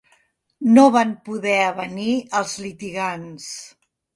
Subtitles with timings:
[0.77, 3.51] No van poder avenir els litigants.